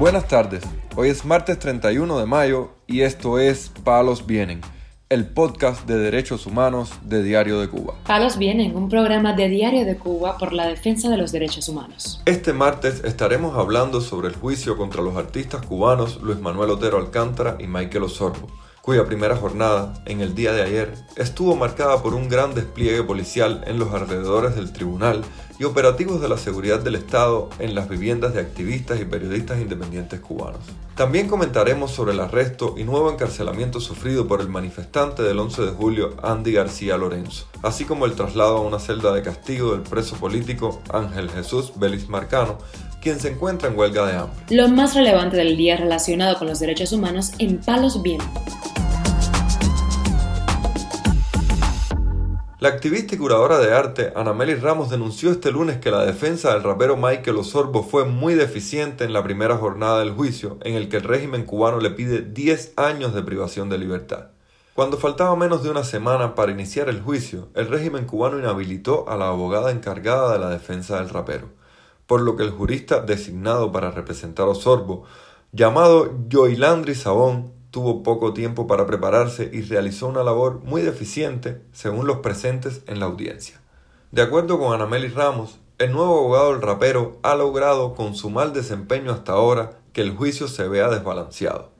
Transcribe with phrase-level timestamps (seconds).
[0.00, 0.62] Buenas tardes,
[0.96, 4.62] hoy es martes 31 de mayo y esto es Palos Vienen,
[5.10, 7.96] el podcast de derechos humanos de Diario de Cuba.
[8.06, 12.22] Palos Vienen, un programa de Diario de Cuba por la defensa de los derechos humanos.
[12.24, 17.58] Este martes estaremos hablando sobre el juicio contra los artistas cubanos Luis Manuel Otero Alcántara
[17.60, 18.48] y Michael Osorbo
[18.82, 23.62] cuya primera jornada, en el día de ayer, estuvo marcada por un gran despliegue policial
[23.66, 25.22] en los alrededores del tribunal
[25.58, 30.18] y operativos de la seguridad del Estado en las viviendas de activistas y periodistas independientes
[30.20, 30.60] cubanos.
[30.96, 35.70] También comentaremos sobre el arresto y nuevo encarcelamiento sufrido por el manifestante del 11 de
[35.72, 40.16] julio Andy García Lorenzo, así como el traslado a una celda de castigo del preso
[40.16, 42.56] político Ángel Jesús Belis Marcano,
[43.00, 44.38] quien se encuentra en huelga de hambre.
[44.50, 48.28] Lo más relevante del día relacionado con los derechos humanos en Palos Vientos.
[52.60, 56.62] La activista y curadora de arte Anameli Ramos denunció este lunes que la defensa del
[56.62, 60.98] rapero Michael Osorbo fue muy deficiente en la primera jornada del juicio, en el que
[60.98, 64.26] el régimen cubano le pide 10 años de privación de libertad.
[64.74, 69.16] Cuando faltaba menos de una semana para iniciar el juicio, el régimen cubano inhabilitó a
[69.16, 71.48] la abogada encargada de la defensa del rapero,
[72.10, 75.04] por lo que el jurista designado para representar a Osorbo,
[75.52, 82.08] llamado Joilandri Sabón, tuvo poco tiempo para prepararse y realizó una labor muy deficiente según
[82.08, 83.60] los presentes en la audiencia.
[84.10, 88.52] De acuerdo con Anameli Ramos, el nuevo abogado del rapero ha logrado con su mal
[88.52, 91.70] desempeño hasta ahora que el juicio se vea desbalanceado,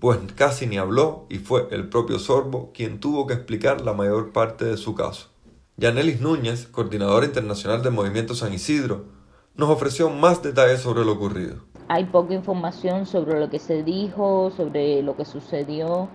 [0.00, 4.32] pues casi ni habló y fue el propio Sorbo quien tuvo que explicar la mayor
[4.32, 5.28] parte de su caso.
[5.76, 9.14] Yanelis Núñez, coordinadora internacional del Movimiento San Isidro,
[9.56, 14.50] nos ofreció más detalles sobre lo ocurrido hay poca información sobre lo que se dijo,
[14.50, 16.08] sobre lo que sucedió,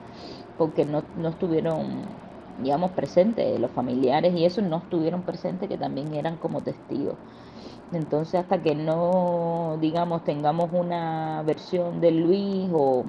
[0.58, 2.04] porque no, no estuvieron,
[2.62, 7.16] digamos, presentes, los familiares y eso no estuvieron presentes, que también eran como testigos.
[7.94, 13.06] Entonces, hasta que no, digamos, tengamos una versión de Luis o,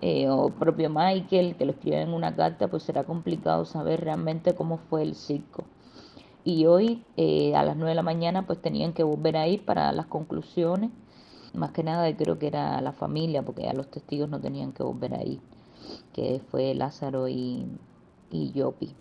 [0.00, 4.54] eh, o propio Michael, que lo escribe en una carta, pues será complicado saber realmente
[4.54, 5.64] cómo fue el circo.
[6.44, 9.64] Y hoy, eh, a las 9 de la mañana, pues tenían que volver a ir
[9.64, 10.90] para las conclusiones
[11.54, 14.82] más que nada creo que era la familia, porque a los testigos no tenían que
[14.82, 15.40] volver ahí,
[16.12, 17.66] que fue Lázaro y,
[18.30, 18.92] y Yopi,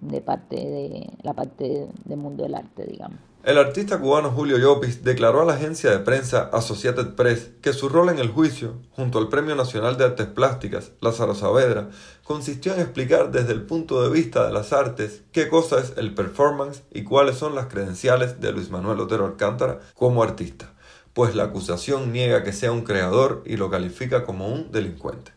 [0.00, 3.18] de parte de la parte del mundo del arte, digamos.
[3.44, 7.90] El artista cubano Julio Llopis declaró a la agencia de prensa Associated Press que su
[7.90, 11.90] rol en el juicio, junto al Premio Nacional de Artes Plásticas, Lázaro Saavedra,
[12.22, 16.14] consistió en explicar desde el punto de vista de las artes qué cosa es el
[16.14, 20.70] performance y cuáles son las credenciales de Luis Manuel Otero Alcántara como artista
[21.12, 25.30] pues la acusación niega que sea un creador y lo califica como un delincuente.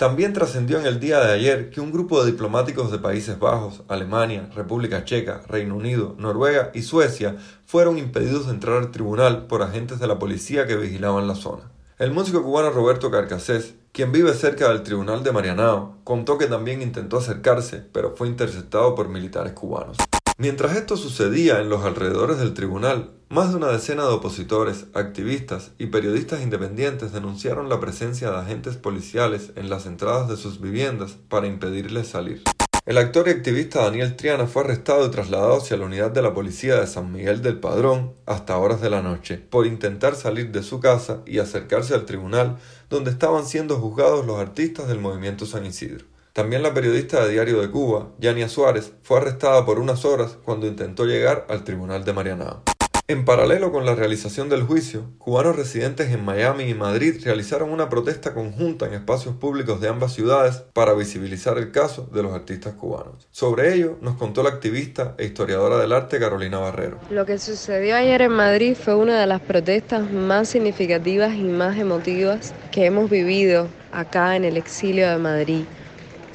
[0.00, 3.82] También trascendió en el día de ayer que un grupo de diplomáticos de Países Bajos,
[3.86, 9.62] Alemania, República Checa, Reino Unido, Noruega y Suecia fueron impedidos de entrar al tribunal por
[9.62, 11.70] agentes de la policía que vigilaban la zona.
[11.98, 16.80] El músico cubano Roberto Carcasés, quien vive cerca del tribunal de Marianao, contó que también
[16.80, 19.98] intentó acercarse, pero fue interceptado por militares cubanos.
[20.38, 25.70] Mientras esto sucedía en los alrededores del tribunal, más de una decena de opositores, activistas
[25.78, 31.16] y periodistas independientes denunciaron la presencia de agentes policiales en las entradas de sus viviendas
[31.28, 32.42] para impedirles salir.
[32.86, 36.34] El actor y activista Daniel Triana fue arrestado y trasladado hacia la unidad de la
[36.34, 40.64] policía de San Miguel del Padrón hasta horas de la noche por intentar salir de
[40.64, 42.56] su casa y acercarse al tribunal
[42.88, 46.04] donde estaban siendo juzgados los artistas del movimiento San Isidro.
[46.32, 50.66] También la periodista de Diario de Cuba, Yania Suárez, fue arrestada por unas horas cuando
[50.66, 52.64] intentó llegar al tribunal de Marianao.
[53.10, 57.88] En paralelo con la realización del juicio, cubanos residentes en Miami y Madrid realizaron una
[57.88, 62.74] protesta conjunta en espacios públicos de ambas ciudades para visibilizar el caso de los artistas
[62.74, 63.26] cubanos.
[63.32, 67.00] Sobre ello nos contó la activista e historiadora del arte Carolina Barrero.
[67.10, 71.78] Lo que sucedió ayer en Madrid fue una de las protestas más significativas y más
[71.78, 75.64] emotivas que hemos vivido acá en el exilio de Madrid.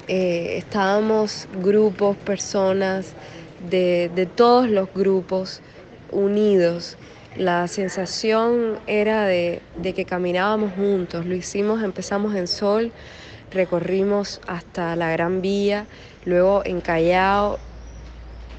[0.09, 3.13] Eh, estábamos grupos, personas
[3.69, 5.61] de, todos los grupos
[6.11, 6.97] unidos.
[7.35, 11.25] La sensación era de, que caminábamos juntos.
[11.25, 12.91] Lo hicimos, empezamos en Sol,
[13.51, 15.85] recorrimos hasta la Gran Vía,
[16.25, 17.59] luego en Callao,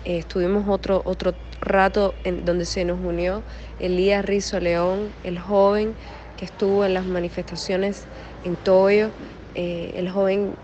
[0.04, 3.42] eh, estuvimos otro, otro rato en donde se nos unió
[3.80, 5.94] Elías Rizo León, el joven
[6.36, 8.04] que estuvo en las manifestaciones
[8.44, 9.10] en Toyo,
[9.54, 10.54] eh, el joven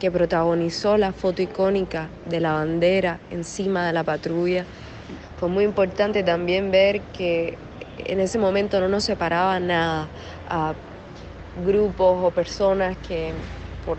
[0.00, 4.64] que protagonizó la foto icónica de la bandera encima de la patrulla.
[5.36, 7.58] Fue muy importante también ver que
[7.98, 10.08] en ese momento no nos separaba nada
[10.48, 10.74] a
[11.64, 13.32] grupos o personas que
[13.84, 13.98] por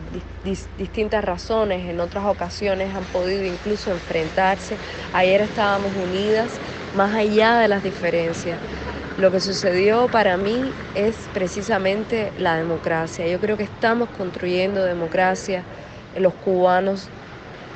[0.77, 4.77] distintas razones en otras ocasiones han podido incluso enfrentarse.
[5.13, 6.59] Ayer estábamos unidas
[6.95, 8.57] más allá de las diferencias.
[9.17, 13.27] Lo que sucedió para mí es precisamente la democracia.
[13.27, 15.63] Yo creo que estamos construyendo democracia
[16.15, 17.07] en los cubanos,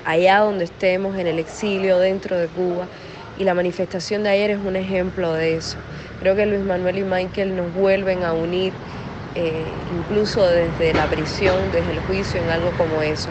[0.04, 2.88] allá donde estemos, en el exilio, dentro de Cuba.
[3.40, 5.78] Y la manifestación de ayer es un ejemplo de eso.
[6.20, 8.74] Creo que Luis Manuel y Michael nos vuelven a unir,
[9.34, 9.64] eh,
[9.98, 13.30] incluso desde la prisión, desde el juicio, en algo como eso.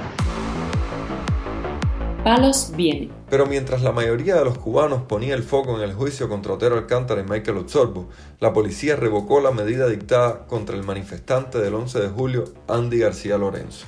[2.24, 3.10] Palos viene.
[3.28, 6.78] Pero mientras la mayoría de los cubanos ponía el foco en el juicio contra Otero
[6.78, 8.08] Alcántara y Michael Otzorbo,
[8.40, 13.36] la policía revocó la medida dictada contra el manifestante del 11 de julio, Andy García
[13.36, 13.86] Lorenzo,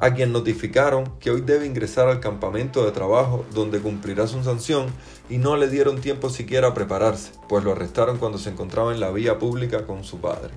[0.00, 4.86] a quien notificaron que hoy debe ingresar al campamento de trabajo donde cumplirá su sanción
[5.28, 9.00] y no le dieron tiempo siquiera a prepararse, pues lo arrestaron cuando se encontraba en
[9.00, 10.50] la vía pública con su padre.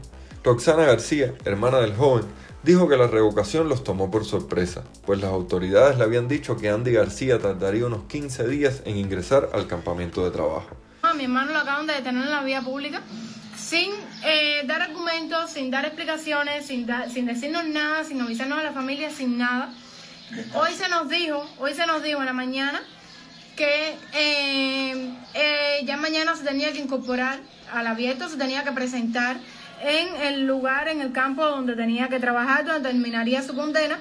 [0.44, 2.26] Roxana García, hermana del joven,
[2.64, 6.70] dijo que la revocación los tomó por sorpresa, pues las autoridades le habían dicho que
[6.70, 10.76] Andy García tardaría unos 15 días en ingresar al campamento de trabajo.
[11.04, 13.02] A mi hermano lo acaban de detener en la vía pública
[13.62, 13.92] sin
[14.24, 19.10] eh, dar argumentos, sin dar explicaciones, sin, sin decirnos nada, sin avisarnos a la familia,
[19.12, 19.70] sin nada.
[20.54, 22.82] Hoy se nos dijo, hoy se nos dijo en la mañana
[23.56, 27.40] que eh, eh, ya mañana se tenía que incorporar
[27.72, 29.38] al abierto, se tenía que presentar
[29.84, 34.00] en el lugar, en el campo donde tenía que trabajar, donde terminaría su condena.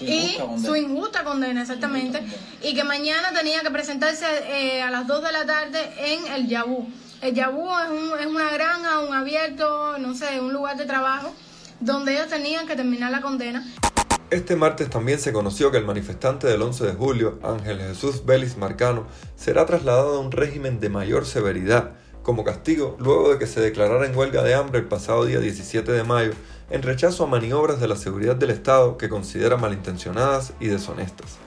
[0.00, 2.20] y su injusta condena, exactamente.
[2.62, 6.48] Y que mañana tenía que presentarse eh, a las 2 de la tarde en el
[6.48, 6.88] Yabú.
[7.24, 11.32] El Yabú es, un, es una granja, un abierto, no sé, un lugar de trabajo
[11.80, 13.66] donde ellos tenían que terminar la condena.
[14.28, 18.58] Este martes también se conoció que el manifestante del 11 de julio, Ángel Jesús Vélez
[18.58, 19.06] Marcano,
[19.36, 21.92] será trasladado a un régimen de mayor severidad
[22.22, 25.92] como castigo luego de que se declarara en huelga de hambre el pasado día 17
[25.92, 26.32] de mayo
[26.68, 31.38] en rechazo a maniobras de la seguridad del Estado que considera malintencionadas y deshonestas.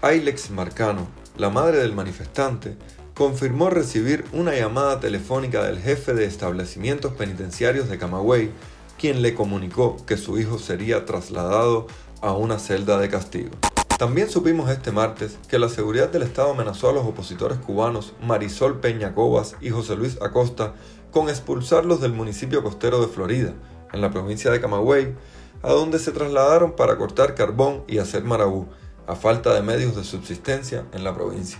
[0.00, 1.06] Ailex Marcano,
[1.36, 2.78] la madre del manifestante,
[3.16, 8.50] confirmó recibir una llamada telefónica del jefe de establecimientos penitenciarios de Camagüey,
[8.98, 11.86] quien le comunicó que su hijo sería trasladado
[12.20, 13.52] a una celda de castigo.
[13.98, 18.80] También supimos este martes que la seguridad del Estado amenazó a los opositores cubanos Marisol
[18.80, 20.74] Peña Cobas y José Luis Acosta
[21.10, 23.54] con expulsarlos del municipio costero de Florida,
[23.94, 25.14] en la provincia de Camagüey,
[25.62, 28.66] a donde se trasladaron para cortar carbón y hacer marabú,
[29.06, 31.58] a falta de medios de subsistencia en la provincia.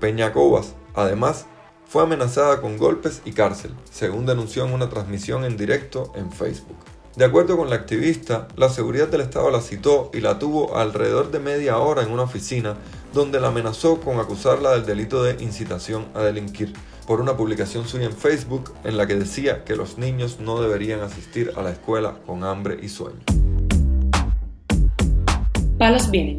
[0.00, 1.46] Peña Cobas, además,
[1.86, 6.76] fue amenazada con golpes y cárcel, según denunció en una transmisión en directo en Facebook.
[7.16, 11.30] De acuerdo con la activista, la seguridad del Estado la citó y la tuvo alrededor
[11.30, 12.76] de media hora en una oficina
[13.14, 16.74] donde la amenazó con acusarla del delito de incitación a delinquir
[17.06, 21.00] por una publicación suya en Facebook en la que decía que los niños no deberían
[21.00, 23.20] asistir a la escuela con hambre y sueño.
[25.78, 26.38] Palos vienen